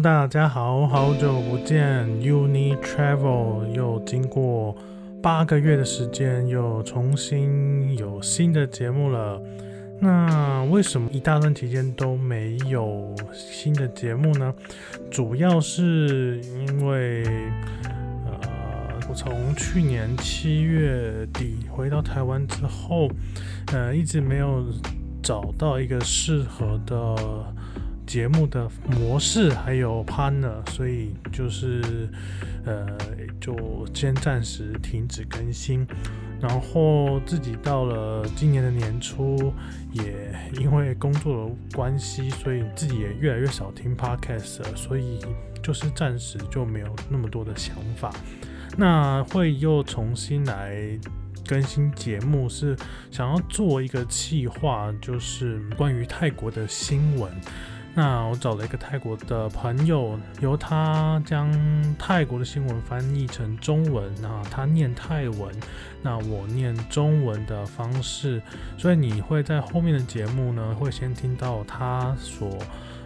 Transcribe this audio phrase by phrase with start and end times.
[0.00, 4.76] 大家好，好久不见，Uni Travel 又经过
[5.20, 9.42] 八个月的时间，又重新有新的节目了。
[10.00, 14.54] 那为什么一大段期间都没有新的节目呢？
[15.10, 17.24] 主要是因为，
[18.24, 23.08] 呃，我从去年七月底回到台湾之后，
[23.72, 24.64] 呃，一直没有
[25.20, 27.16] 找到一个适合的。
[28.08, 32.08] 节目的模式还有 partner，所以就是
[32.64, 32.86] 呃，
[33.38, 35.86] 就先暂时停止更新。
[36.40, 39.52] 然后 自己到了今年的年初，
[39.92, 45.20] 也因为工作的关系，所以自己也越来越少听 podcast 了，所以
[45.62, 48.10] 就是暂时就没有那么多的想法。
[48.76, 50.98] 那会又重新来
[51.46, 52.74] 更新节目，是
[53.10, 57.30] 想要做一个企划，就是关于泰国的新闻。
[57.98, 61.52] 那我找了一个泰国的朋友，由他将
[61.98, 65.52] 泰国的新闻翻译成中文，那他念泰文，
[66.00, 68.40] 那我念中文的方式，
[68.76, 72.56] 所以你会在后面的节目呢，会先听到他所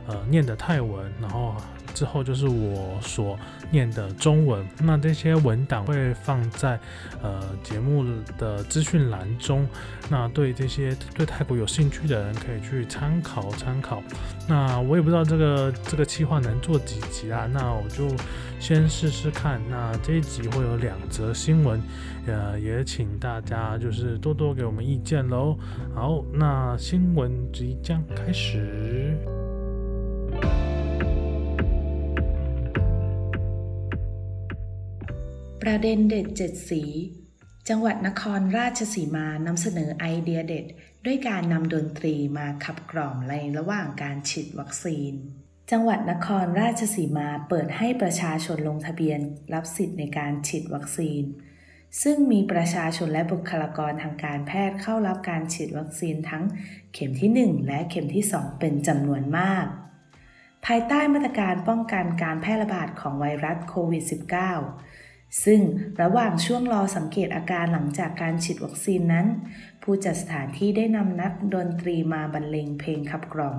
[0.07, 1.57] 呃念的泰文，然后。
[1.95, 3.39] 之后就是我所
[3.71, 6.79] 念的中文，那这些文档会放在
[7.23, 8.05] 呃节目
[8.39, 9.67] 的资讯栏中，
[10.09, 14.03] 那对这些对泰国有兴趣的人可以去参考参考。
[14.49, 18.09] 那我也不知道这个这个计划能做几集啊，那我就
[18.59, 19.61] 先试试看。
[19.71, 21.81] 那这一集会有两则新闻，
[22.27, 25.57] 呃，也请大家就是多多给我们意见喽。
[25.95, 29.42] 好，那新闻即将开始。
[35.67, 36.83] ประเด็นเด็ดเจ็ดสี
[37.69, 40.67] จังหวัดนครราชสีมานำเสนอไอเดียเด็ด
[41.05, 45.13] ด้วยการนำดนตรีมาขับกล่อมในระหว่างการฉีดวัคซีน
[45.71, 49.21] จังหวัดนครราชสีมาเปิดให้ประชาชนลงทะเบียน
[49.55, 51.23] รับสิทธิ์ในการฉีดวัคซีน
[52.03, 56.45] ซึ่งมีประชาชนและบุคลากรทางการแพทย์เข้ารับการฉีดวัคซีนทั้ง
[56.95, 59.67] เข็มที่ 1 และเข็มที่ 2 เป็นจำนวนมาก
[60.67, 64.92] ภายใต้มาตรการป้องกันการแพร่ระบาดของไวรัสโควิด -19
[65.44, 65.62] ซึ่ง
[66.02, 69.28] ระหว่างช่วงรอสังเกตอาการหลังจากการฉีดวัคซีนนั้น
[69.84, 73.58] ผู้จัดสถานที่ได้นำนักดนตรีมาบรรเลงเพลงขับกล่อม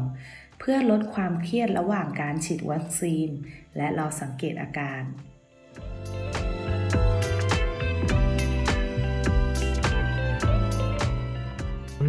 [0.58, 3.28] เพื่อลดความเครียดระหว่างการฉีดวัคซีน
[3.76, 5.02] และรอสังเกตอาการ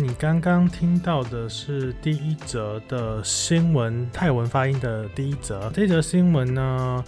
[0.01, 5.69] 你刚刚听到的是第一则的新闻，泰文发音的第一则。
[5.73, 7.03] 这则新闻呢，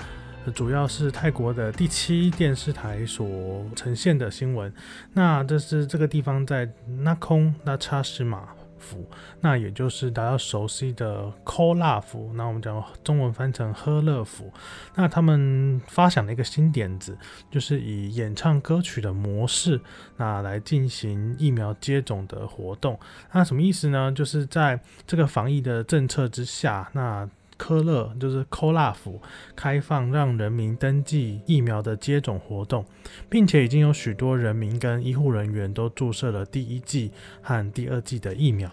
[0.53, 4.73] 主要是泰国的第七电视台所呈现的新闻。
[5.13, 6.69] 那这是这个地方在
[7.01, 8.49] 那空那查什马
[8.79, 9.05] 府，
[9.41, 12.31] 那也就是大家熟悉的科拉府。
[12.35, 14.53] 那我们讲中文翻成喝乐府。
[14.95, 17.17] 那他们发想了一个新点子，
[17.51, 19.81] 就是以演唱歌曲的模式，
[20.17, 22.99] 那来进行疫苗接种的活动。
[23.33, 24.13] 那什么意思呢？
[24.13, 29.21] 就是在这个防疫的政策之下，那科乐就是科拉府
[29.55, 32.85] 开放让人民登记疫苗的接种活动，
[33.29, 37.11] 并且已经有许多人民跟医护人员都注射了第一剂
[37.43, 38.71] 和第二剂的疫苗。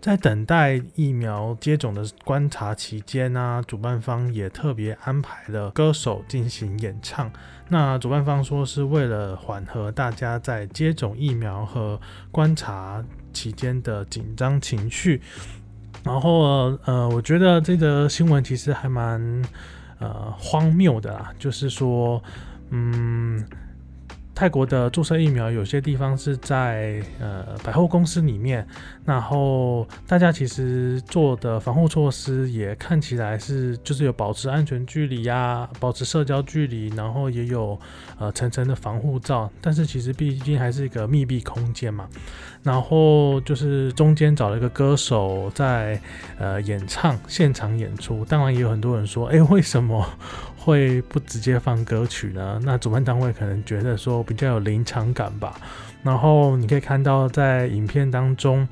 [0.00, 7.32] 在等待疫苗接种的观察期间呢、主办方也特别安排了歌手进行演唱。
[7.70, 11.98] 那主办方说是为了缓和大家在接种疫苗和
[12.30, 13.02] 观察
[13.32, 15.22] 期间的紧张情绪。
[16.04, 19.20] 然后呃，我觉得这个新闻其实还蛮
[19.98, 22.22] 呃荒谬的啦，就是说，
[22.70, 23.42] 嗯，
[24.34, 28.66] 泰国的注射疫苗有些地方是在呃百货公司里面，
[29.04, 37.78] 然后大家其实做的防护措施也看起来是就是有保持安全距离呀、保持社交距离，然后也有
[38.18, 42.08] 呃层层的防护罩，但是其实毕竟还是一个密闭空间嘛。
[42.64, 46.00] 然后就是中间找了一个歌手在
[46.38, 50.04] 呃演唱现场演出，当然也有很多人说，哎，为什么
[50.64, 52.58] 会不直接放歌曲呢？
[52.62, 55.60] 那主办单位可能觉得说比较有临场感吧。
[56.02, 58.66] 然后你可以看到在影片当中，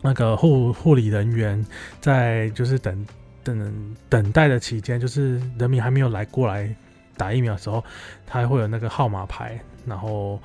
[0.00, 1.64] 那个护护理人员
[2.00, 3.06] 在就是等
[3.42, 6.72] 等等待的期间，就是人民还没有来过来
[7.16, 7.84] 打疫苗的时候，
[8.26, 10.40] 他会有那个号码牌，然后。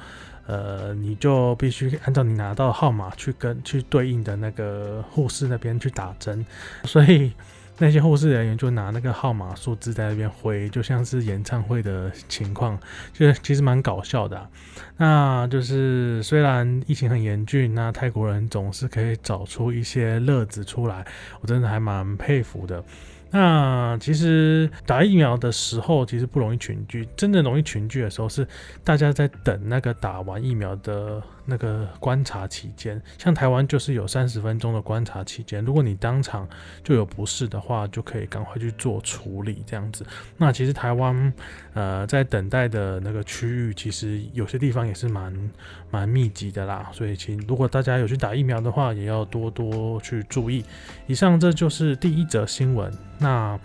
[0.45, 6.45] 呃，你就必须按照你拿到的号码去跟去对应的那个护士那边去打针，
[6.83, 7.31] 所以
[7.79, 12.79] 那些护士人员就拿那个号码数字在那边挥，就像是演唱会的情况，
[13.11, 14.49] 就其实蛮搞笑的。
[14.97, 21.05] 那就是虽然疫情很严峻，那泰国人总是可以找出一些乐子出来，
[21.41, 22.83] 我真的还蛮佩服的。
[23.33, 27.07] 那其实打疫苗的时候，其实不容易群聚。
[27.17, 28.47] 真的容易群聚的时候，是
[28.83, 33.01] 大家在等那个打完疫苗的那个观察期间。
[33.17, 36.47] 像台湾就是有三十分钟的观察期间，如果你当场
[36.83, 40.05] 就有不适的话，就可以赶快去做处理这样子。
[40.37, 41.33] 那其实台湾
[41.73, 45.51] 呃在等待的那个区域，其实有些地方也是蛮
[45.89, 46.87] 蛮密集的啦。
[46.93, 50.63] 所以，请如果大家有去打疫苗的话，也要多多去注意。
[51.07, 52.93] 以上这就是第一则新闻。
[53.23, 53.57] 那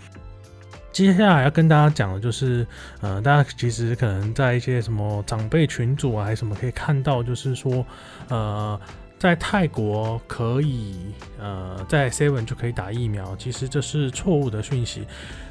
[0.93, 2.67] 接下来要跟大家讲的就是，
[3.01, 7.85] 呃，大家其实可能在一些什么长辈群组啊，还是什么可以看到，就是说，
[8.29, 8.81] 呃，
[9.19, 15.07] 在泰国可以，呃，在 Seven 就可以打疫苗，其实这是错误的讯息。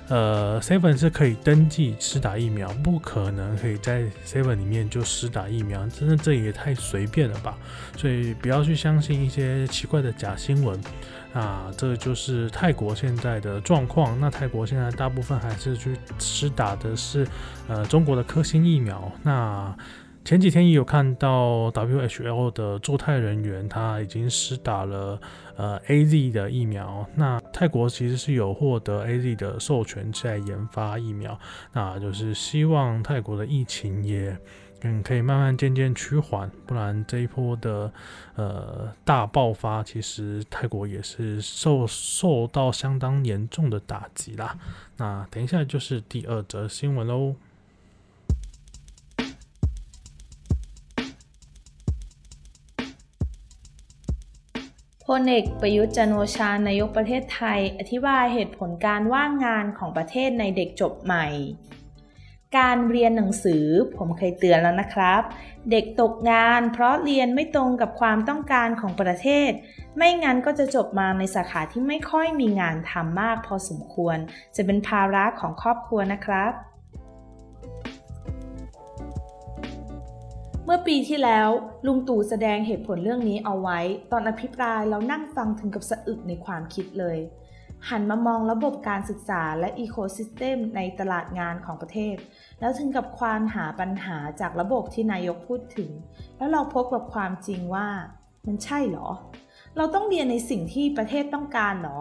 [0.08, 7.58] 呃，Seven 是可以登记施打疫苗，不可能可以在 Seven 里面就施打疫苗，真的这也太随便了吧？
[7.98, 10.80] 所以不要去相信一些奇怪的假新闻。
[11.34, 14.18] 啊，这就是泰国现在的状况。
[14.20, 17.28] 那泰国现在大部分还是去施打的是
[17.68, 19.12] 呃中国的科兴疫苗。
[19.22, 19.76] 那
[20.28, 25.18] 前几天也有看到 WHO 的驻泰人员，他已经施打了
[25.56, 27.08] 呃 AZ 的疫苗。
[27.16, 31.40] 那泰国其实是有获得 AZ 的授权在研发疫苗，
[31.72, 34.38] 那就是希望泰国的疫情也。
[34.82, 37.90] 嗯，可以慢慢渐渐趋缓，不然这一波的
[38.36, 44.58] 呃大爆发，其实泰国也是受受到相当严重的打击啦。
[44.98, 47.34] 那等一下就是第二则新闻喽。
[55.12, 61.28] พลเอกประยุทธ์จันโอชานายกประเทศไทย อธิบายเหตุผลการว่างงานของประเทศในเด็กจบใหม่
[62.58, 63.66] การเรียนหนังสือ
[63.98, 65.22] ผมเคยเตือนแล้วนะครับ
[65.72, 69.52] เด็กตกงานเพราะเรียนไม่ตรงกับความต้องการของประเทศ
[69.98, 74.18] ไม่งั้นก็จะจบมาในสาขาที่ไม่ค่อยมีงานทำมากพอสมควร
[74.56, 76.52] จะเป็นภาระของครอบครัวนะครับ
[80.70, 81.50] เมื่อปีที่แล้ว
[81.86, 83.80] ลุงตู่แสดงเหตุผลเรื่องนี้เอาไว้
[84.12, 87.18] ตอนอภิปรายเรานั่งฟังถึงกับสะอึกในความคิดเลย
[87.90, 92.16] หันมามองระบบการศึกษาและอีโคซิสเต็มในตลาดงานของประเทศ
[92.60, 95.90] แล้วถึงกับควานหาปัญหาจากระบบที่นายกพูดถึง
[96.38, 97.88] แล้วเราพบกับความจริงว่า
[98.48, 99.10] มันใช่หรอ
[99.78, 102.00] เราต้องเรียนในสิ่งที่ประเทศต้องการหรอ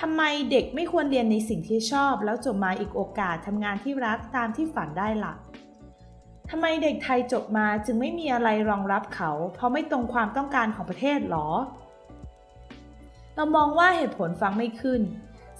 [0.00, 5.34] ทำไมเด็กไม่ควรเรียนในสิ่งที่ชอบ แล้วจบมาอีกโอกาสทำงานที่รักตามที่ฝันได้ละ่ะ
[6.54, 11.48] ทำไมเด็กไทยจบมาจึงไม่มีอะไรรองรับเขา เพราะไม่ตรงความต้องการของประเทศหรอ
[13.34, 15.00] เรามองว่าเหตุผลฟังไม่ขึ้น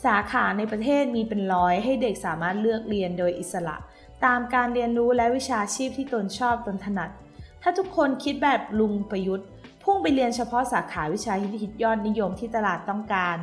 [0.04, 3.76] สาขาในประเทศมีเป็นร้อยให้เด็กสามารถเลือกเรียนโดยอิสระ
[4.24, 7.10] ตามการเรียนรู้และวิชาชีพที่ตนชอบตนถนัด
[7.62, 9.48] ถ้าทุกคนคิดแบบลุงประยุทธ์
[9.82, 13.36] พุ่งไปเรียนเฉพาะสาขาวิชาที่ฮิตยอดนิยมที่ตลาดต้องการ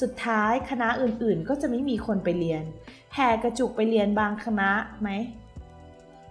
[0.00, 2.62] สุดท้ายคณะอื่นๆ ก็จะไม่มีคนไปเรียน
[3.14, 5.10] แห่กระจุกไปเรียนบางคณะไหม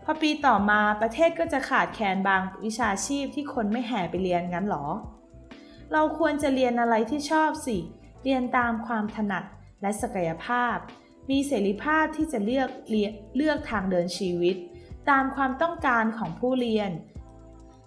[0.10, 4.86] พอปีต่อมาประเทศก็จะขาดแคลนบางวิชาชีพที่คนไม่แห่ไปเรียนงั้นหรอ
[5.92, 7.78] เราควรจะเรียนอะไรที่ชอบสิ
[8.24, 9.44] เรียนตามความถนัด
[9.82, 10.76] และศักยภาพ
[11.30, 14.56] มีเสรีภาพที่จะเลือกเรียเลือกทางเดินชีวิต
[15.10, 16.92] ตามความต้องการของผู้เรียน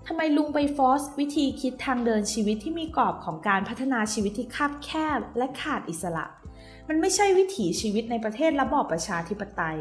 [0.06, 6.26] ทำไมลุงไปฟอสวิธีคิดทางเดินชีวิตที่มีกรอบของการพัฒนาชีวิตที่คับแคบและขาดอิสระ
[6.88, 9.78] มันไม่ใช่วิถีชีวิตในประเทศระบอบประชาธิปไตย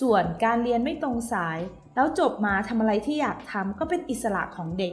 [0.00, 1.58] ส่วนการเรียนไม่ตรงสาย
[1.94, 4.90] แล้วจบมาทำอะไรที่อยากทำก็เป็นอิสระของเด็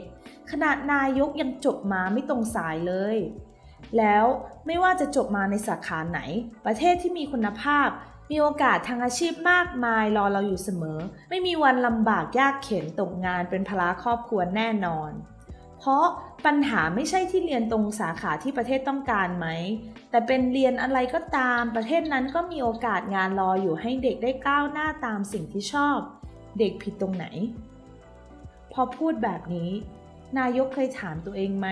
[0.50, 3.16] ขนาดนายกยังจบมาไม่ตรงสายเลย
[3.98, 4.24] แล้ว
[4.66, 6.20] ไม่ว่าจะจบมาในสาขาไหน
[6.66, 7.88] ประเทศที่มีคุณภาพ
[8.30, 10.98] มีโอกาสทางอาชีพมากมายรอเราอยู่เสมอ
[11.30, 15.10] ไม่มีวันลำบากยากเข็นตกงานเป็นภาระครอบครัวแน่นอน
[15.88, 16.08] เพราะ
[16.46, 19.46] ปัญหาไม่ใช่ที่เรียนตรงสาขาที่ประเทศต้องการไหม
[20.10, 25.98] แต่เป็นเรียนอะไรก็ตามประเทศนั้นก็มีโอกาสงานรออยู่ให้เด็กได้ก้าวหน้าตามสิ่งที่ชอบ
[26.58, 27.26] เด็กผิดตรงไหน
[28.72, 29.70] พอพูดแบบนี้
[30.38, 31.68] นายกเคยถามตัวเองไหม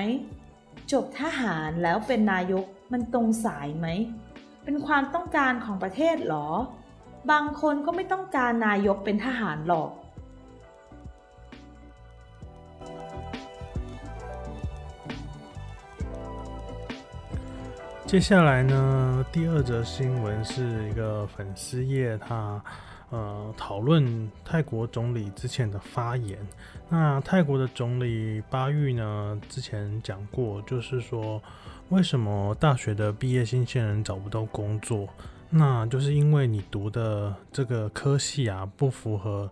[0.92, 3.87] จบทหารแล้วเป็นนายกมันตรงสายไหม
[4.64, 6.49] เป็นความต้องการของประเทศหรอ
[7.30, 9.90] บางคนก็ไม่ต้องการนายกเป็นทหารหรอก
[18.06, 22.62] 接下来呢，第二则新闻是一个粉丝页，他。
[23.11, 26.37] 呃，讨论泰国总理之前的发言。
[26.88, 31.40] 那泰国的总理巴育呢，之前讲过，就是说，
[31.90, 35.08] 为什么大学的毕业新鲜人找不到工作？
[35.49, 39.49] 那就是因为你读的这个科系啊，不符合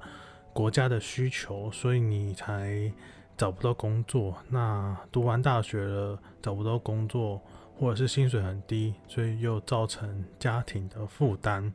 [0.52, 2.90] 国家的需求，所以你才
[3.37, 4.35] 找不到工作。
[4.49, 7.40] 那读完大学了找不到工作。
[7.82, 11.72] 或者是薪水很低，所以又造成家庭的负担。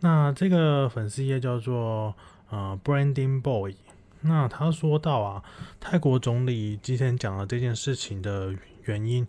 [0.00, 2.12] 那这个粉丝页叫做
[2.50, 3.76] 呃 Branding Boy，
[4.22, 5.44] 那他说到啊，
[5.78, 8.52] 泰国总理今天讲了这件事情的
[8.86, 9.24] 原因，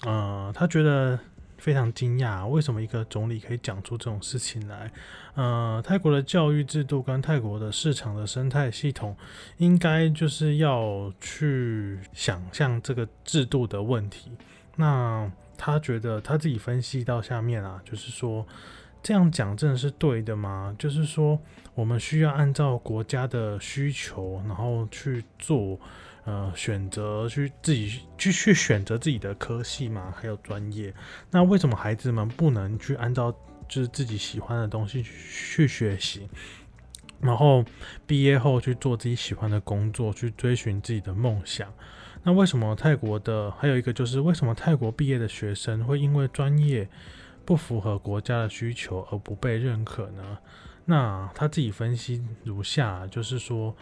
[0.00, 1.20] 呃，他觉得。
[1.58, 4.92] 非常惊讶，为什么一个总理可以讲出这种事情来？
[5.34, 9.16] 呃，泰国的教育制度跟泰国的市场的生态系统，
[9.56, 14.30] 应该就是要去想象这个制度的问题。
[14.76, 18.46] 那他觉得他自己分析到下面啊，就是说
[19.02, 20.74] 这样讲真的是对的吗？
[20.78, 21.38] 就是说
[21.74, 25.78] 我们需要按照国家的需求，然后去做。
[26.28, 30.92] 呃，选择去自己去去选择自己的科系嘛，还有专业。
[31.30, 33.30] 那为什么孩子们不能去按照
[33.68, 36.28] 就是自己喜欢的东西去学习，
[37.20, 37.64] 然后
[38.08, 41.72] 毕业后去做自己喜欢的工作，去追寻自己的梦想？
[42.26, 46.88] 那为什么泰国的还有一个就是为什么泰国毕业的学生会因为专业
[47.44, 50.38] 不符合国家的需求而不被认可呢？
[50.86, 53.76] 那他自己分析如下，就是说。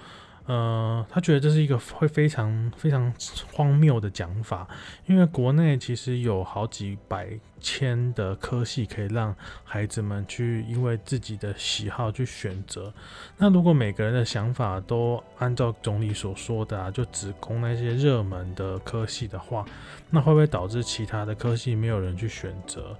[0.46, 3.10] 呃，他觉得这是一个会非常非常
[3.50, 4.68] 荒谬的讲法，
[5.06, 7.28] 因为国内其实有好几百
[7.60, 9.34] 千的科系可以让
[9.64, 12.92] 孩子们去因为自己的喜好去选择。
[13.38, 19.64] 那如果每个人的想法都按照总理所说的啊，就只供那些热门的科系的话，
[20.10, 22.94] 那会不会导致其他的科系没有人去选择？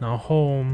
[0.00, 0.64] 然后。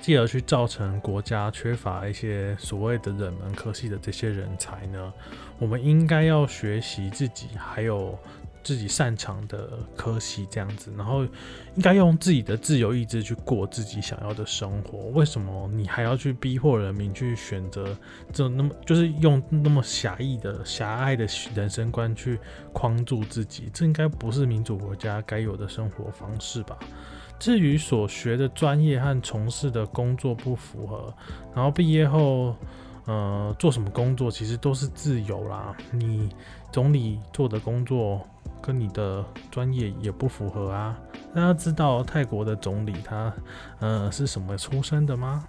[0.00, 5.12] 继而去造成国家缺乏一些所谓的冷门科系的这些人才呢？
[5.58, 8.18] 我们应该要学习自己还有
[8.62, 15.10] 自己擅长的科系这样子，然后应该用自己的自由意志去过自己想要的生活。
[15.10, 17.96] 为什么你还要去逼迫人民去选择
[18.32, 22.38] 这那么就是用那么狭义的狭隘的人生观去
[22.72, 23.70] 框住自己？
[23.72, 26.78] 这应该不是民主国家该有的生活方式吧？
[27.38, 31.12] 至于所学的专业和从事的工作不符合，
[31.54, 32.56] 然后毕业后，
[33.04, 35.76] 呃，做什么工作其实都是自由啦。
[35.90, 36.28] 你
[36.72, 38.26] 总理做的工作
[38.62, 40.98] 跟你的专业也不符合啊。
[41.34, 43.32] 大家知道泰国的总理他，
[43.80, 45.44] 呃，是什么出身的吗？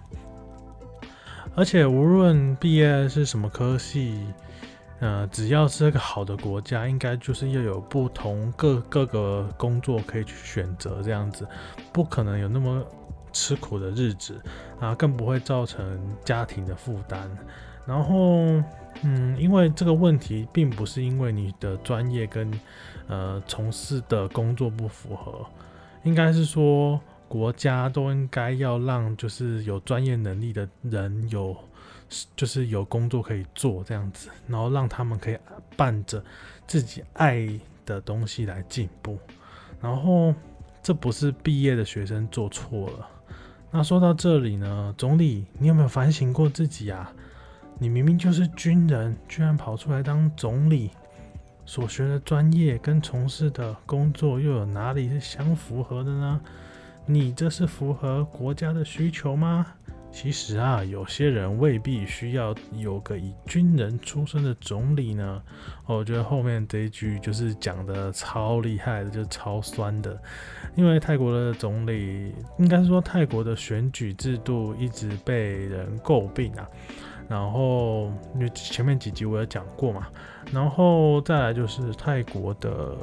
[1.56, 4.26] 而且无论毕业是什么科系。
[5.00, 11.46] 呃，只要是一个好的国家，应该就是要有不同各各个工作可以去选择，这样子
[11.92, 12.82] 不可能有那么
[13.34, 14.42] 吃苦的日子
[14.80, 17.30] 啊，更不会造成家庭的负担。
[17.86, 18.64] 然后，
[19.04, 22.50] 嗯，因为这个问题并不是因为你的专业跟
[23.08, 25.46] 呃从事的工作不符合，
[26.04, 26.98] 应该是说
[27.28, 31.54] 国家都应该要让就是有专业能力的人有。
[32.36, 35.38] 就是有工作可以做这样子，然后让他们可以
[35.76, 36.24] 伴着
[36.68, 37.48] 自己爱
[37.86, 39.18] 的东西来进步。
[39.82, 40.34] 然后
[40.82, 43.10] 这不是毕业的学生做错了。
[43.72, 47.12] 那说到这里呢，总理，你有没有反省过自己啊？
[47.78, 50.92] 你明明就是军人，居然跑出来当总理，
[51.66, 56.40] 所学的专业跟从事的工作又有哪里是相符合的呢？
[57.06, 59.68] 你这是符合国家的需求吗？
[60.16, 65.44] 其实啊，有些人未必需要有个以军人出身的总理呢。
[65.86, 70.18] 我觉得后面这一句就是讲的超厉害的，就超酸的。
[70.78, 76.66] 因为泰国的总理，应该是说泰国的选举制度一直被人诟病啊。
[77.28, 80.08] 然后因为前面几集我有讲过嘛，
[80.50, 82.96] 然后再来就是泰国的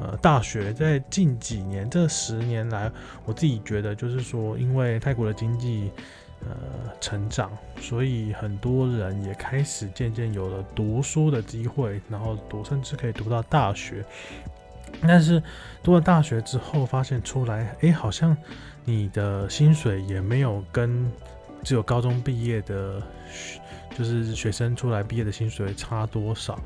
[0.00, 2.88] 呃大学，在近几年这十年来，
[3.24, 5.90] 我自己觉得就是说，因为泰国的经济。
[6.48, 14.02] 呃，成长，所以很多人也开始渐渐有了读书的机会，然后读甚至可以读到大学。
[15.02, 15.42] 但是
[15.82, 18.34] 读了大学之后，发现出来，哎，好像
[18.86, 21.12] 你的薪水也没有跟
[21.62, 23.02] 只有高中毕业的，
[23.94, 26.58] 就是学生出来毕业的薪水差多少。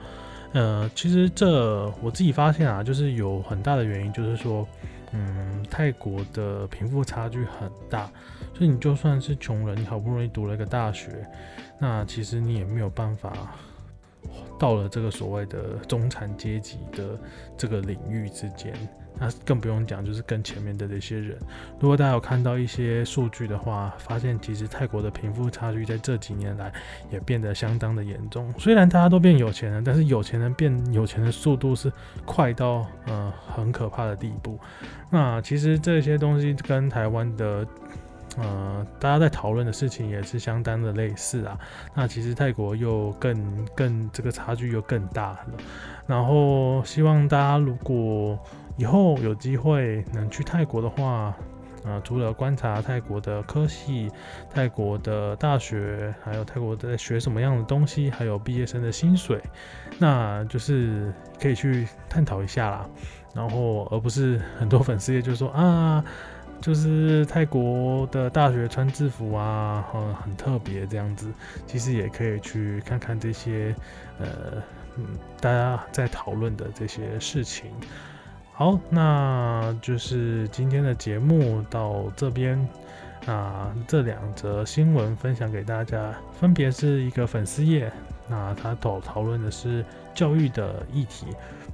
[0.52, 4.64] 呃，其实这我自己发现啊，就是有很大的原因，就是说。
[5.16, 8.10] 嗯，泰国的贫富差距很大，
[8.52, 11.24] 所以你就算是穷人，你好不容易读了一个大学，
[11.78, 13.32] 那其实你也没有办法
[14.58, 17.16] 到了这个所谓的中产阶级的
[17.56, 18.74] 这个领域之间。
[19.18, 21.38] 那更不用讲，就是跟前面的这些人。
[21.80, 26.72] 如果大家有看到一些数据的话，发现其实泰国的贫富差距在这几年来
[27.10, 28.52] 也变得相当的严重。
[28.58, 31.92] 虽然大家都变有钱了，但是有钱人变有钱的速度是
[32.24, 34.58] 快到呃很可怕的地步。
[35.10, 37.66] 那其实这些东西跟台湾的。
[38.36, 41.56] 呃，大家在讨论的事情也是相当的类似啊。
[41.94, 45.46] 那其实泰国又更更这个差距又更大了。
[46.04, 48.36] 然后希望大家如果
[48.76, 51.34] 以后有机会能去泰国的话，
[51.84, 54.10] 啊，除了观察泰国的科系、
[54.52, 59.40] 泰国的大学，还有泰国在学什么样的东西，还有毕业生的薪水，
[59.98, 62.88] 那就是可以去探讨一下啦。
[63.34, 66.04] 然后，而不是很多粉丝也就说啊。
[66.60, 71.30] 就是泰国的大学穿制服啊，嗯，很特别这样子。
[71.66, 73.74] 其实也可以去看看这些，
[74.18, 74.62] 呃，
[74.96, 75.04] 嗯，
[75.42, 77.66] 大家在讨论的这些事情。
[78.56, 82.56] 好，那就是今天的节目到这边。
[83.26, 87.90] 那这两则新闻分享给大家，分别是一个粉丝页，
[88.28, 89.84] 那他讨讨论的是
[90.14, 91.26] 教育的议题。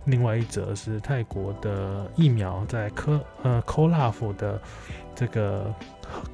[0.07, 4.59] 另外一则是泰国的疫苗在科呃 KOLAF 的
[5.15, 5.75] 这个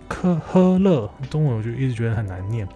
[0.06, 2.68] 科科乐中文我就一直觉得很难念。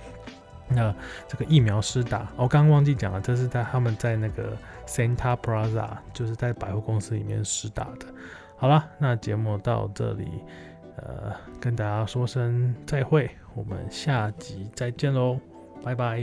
[0.70, 0.94] 那
[1.28, 8.06] 这个疫苗施打，我刚刚忘记讲了，这是在他们在那个 Santa Plaza，就是在百货公司里面施打的。
[8.56, 10.28] 好了，那节目到这里，
[10.96, 15.38] 呃，跟大家说声再会，我们下集再见喽，
[15.82, 16.20] 拜拜。